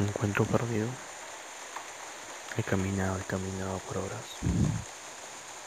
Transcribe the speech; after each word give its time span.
Me 0.00 0.06
encuentro 0.06 0.46
perdido. 0.46 0.88
He 2.56 2.62
caminado 2.62 3.18
y 3.18 3.22
caminado 3.24 3.78
por 3.80 3.98
horas. 3.98 4.24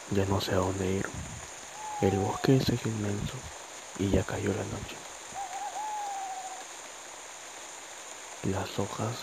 Ya 0.09 0.25
no 0.25 0.41
sé 0.41 0.53
a 0.53 0.55
dónde 0.55 0.91
ir. 0.91 1.07
El 2.01 2.17
bosque 2.17 2.55
es 2.55 2.67
inmenso 2.83 3.35
y 3.99 4.09
ya 4.09 4.23
cayó 4.23 4.49
la 4.49 4.63
noche. 4.63 4.97
Las 8.45 8.79
hojas 8.79 9.19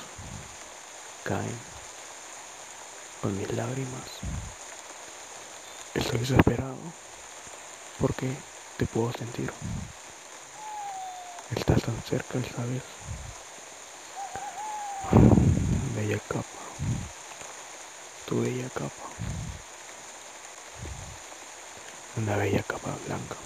caen 1.24 1.58
con 3.20 3.36
mis 3.36 3.52
lágrimas. 3.52 4.10
Estoy 5.92 6.20
desesperado 6.20 6.78
porque 7.98 8.32
te 8.76 8.86
puedo 8.86 9.12
sentir. 9.12 9.52
Estás 11.56 11.82
tan 11.82 12.00
cerca, 12.02 12.38
¿sabes? 12.54 12.84
Bella 15.02 16.18
capa, 16.28 16.60
tu 18.26 18.42
bella 18.42 18.68
capa, 18.70 19.10
una 22.16 22.36
bella 22.36 22.62
capa 22.62 22.96
blanca. 23.06 23.36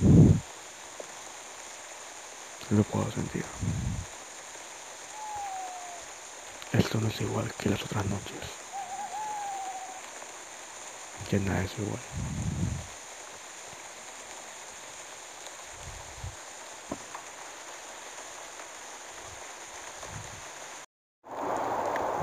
Lo 2.71 2.83
puedo 2.85 3.11
sentir. 3.13 3.47
Esto 6.73 7.01
no 7.01 7.09
es 7.09 7.21
igual 7.21 7.55
que 7.55 7.71
las 7.71 7.83
otras 7.85 8.05
noches. 8.07 8.41
Que 11.29 11.39
nada 11.39 11.63
es 11.65 11.79
igual. 11.79 12.03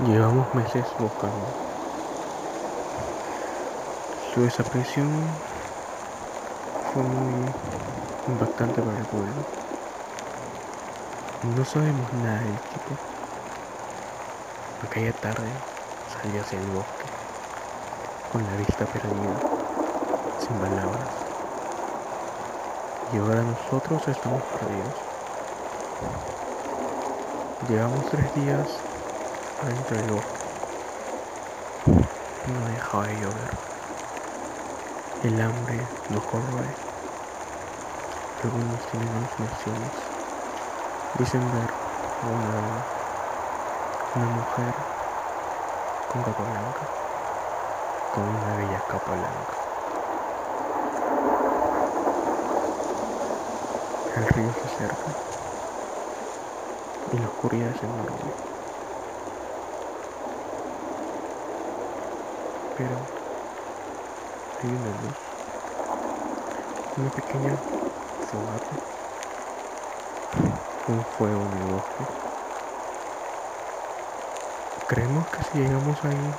Llevamos 0.06 0.52
meses 0.52 0.84
buscando. 0.98 1.46
Su 4.34 4.40
desaparición 4.42 5.08
fue 6.92 7.02
muy 7.04 7.44
impactante 8.26 8.82
para 8.82 8.98
el 8.98 9.04
pueblo. 9.04 9.32
No 11.56 11.64
sabemos 11.64 12.12
nada 12.14 12.40
del 12.40 12.56
chico. 12.56 12.96
Aquella 14.88 15.12
tarde 15.12 15.46
salí 16.20 16.36
hacia 16.36 16.58
el 16.58 16.66
bosque, 16.66 17.06
con 18.32 18.42
la 18.42 18.56
vista 18.56 18.84
perdida, 18.86 19.36
sin 20.40 20.56
palabras. 20.56 21.10
Y 23.12 23.18
ahora 23.18 23.42
nosotros 23.42 24.08
estamos 24.08 24.42
perdidos. 24.42 24.94
Llevamos 27.68 28.10
tres 28.10 28.34
días 28.34 28.66
del 29.62 30.10
bosque. 30.10 30.40
No 32.48 32.66
dejaba 32.66 33.06
de 33.06 33.20
llover. 33.20 33.50
El 35.22 35.40
hambre 35.40 35.86
nos 36.08 36.24
corroe. 36.24 36.74
Algunos 38.42 38.84
tienen 38.86 39.14
alucinaciones. 39.14 39.92
Dicen 41.14 41.52
ver 41.52 41.70
a 42.22 42.26
una, 42.26 42.84
una 44.16 44.26
mujer 44.26 44.74
con 46.08 46.22
capa 46.22 46.42
blanca, 46.42 46.88
con 48.10 48.24
una 48.24 48.56
bella 48.56 48.82
capa 48.88 49.12
blanca. 49.12 49.54
El 54.16 54.26
río 54.26 54.52
se 54.54 54.66
acerca 54.66 55.14
y 57.12 57.18
la 57.18 57.28
oscuridad 57.28 57.70
es 57.70 57.82
enorme. 57.84 58.51
Pero 62.82 62.96
hay 64.60 64.68
una 64.68 64.90
luz, 65.02 65.16
una 66.96 67.10
pequeña 67.10 67.56
fogata, 68.18 68.76
un 70.88 71.04
fuego 71.16 71.42
en 71.42 71.52
el 71.58 71.66
bosque. 71.74 72.04
Creemos 74.88 75.28
que 75.28 75.44
si 75.44 75.58
llegamos 75.58 76.04
ahí, 76.04 76.34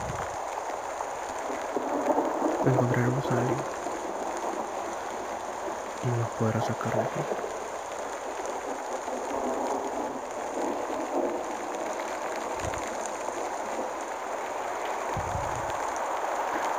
encontraremos 2.66 3.32
a 3.32 3.38
alguien 3.38 3.58
y 6.04 6.08
nos 6.08 6.30
podrá 6.32 6.62
sacar 6.62 6.94
de 6.94 7.04
aquí. 7.04 7.53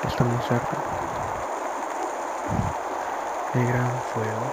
Estamos 0.07 0.45
cerca. 0.45 0.77
El 3.55 3.67
gran 3.67 3.91
fuego 4.13 4.53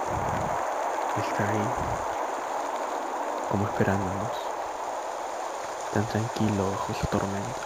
está 1.18 1.48
ahí, 1.48 1.62
como 3.50 3.66
esperándonos, 3.66 4.30
tan 5.92 6.06
tranquilo 6.06 6.70
bajo 6.70 6.94
su 6.94 7.06
tormenta. 7.08 7.60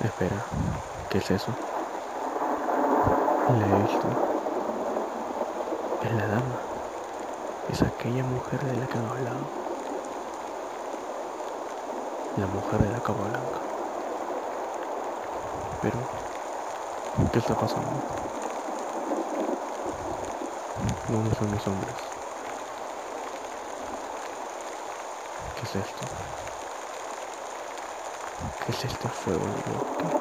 Espera, 0.00 0.44
¿qué 1.10 1.18
es 1.18 1.30
eso? 1.30 1.52
La 3.58 3.66
he 3.66 3.82
visto. 3.82 4.08
Es 6.02 6.12
la 6.12 6.26
dama. 6.28 6.60
Es 7.70 7.82
aquella 7.82 8.24
mujer 8.24 8.60
de 8.64 8.76
la 8.76 8.86
que 8.86 8.98
hemos 8.98 9.10
hablado. 9.10 9.40
La 12.38 12.46
mujer 12.46 12.80
de 12.80 12.90
la 12.90 13.00
capa 13.00 13.22
blanca. 13.22 13.73
Pero, 15.84 16.08
¿qué 17.30 17.38
está 17.40 17.56
pasando? 17.56 18.02
¿Dónde 21.06 21.34
son 21.34 21.50
los 21.50 21.66
hombres? 21.66 22.14
¿Qué 25.54 25.62
es 25.64 25.74
esto? 25.76 26.08
¿Qué 28.58 28.72
es 28.72 28.84
este 28.84 29.08
fuego 29.10 29.52
del 29.52 29.62
bosque? 29.64 30.12